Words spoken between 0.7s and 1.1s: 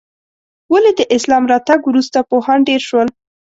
ولې د